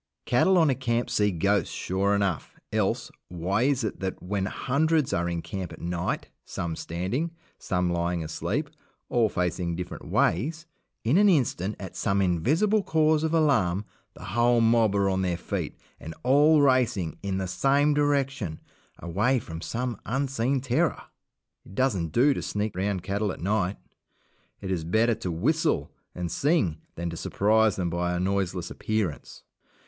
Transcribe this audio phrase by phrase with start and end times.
[0.25, 5.13] Cattle on a camp see ghosts, sure enough else, why is it that, when hundreds
[5.13, 8.71] are in camp at night some standing, some lying asleep,
[9.09, 10.65] all facing different ways
[11.03, 13.85] in an instant, at some invisible cause of alarm,
[14.15, 18.59] the whole mob are on their feet and all racing in the same direction,
[18.97, 20.99] away from some unseen terror?
[21.63, 23.77] It doesn't do to sneak round cattle at night;
[24.61, 29.43] it is better to whistle and sing than to surprise them by a noiseless appearance.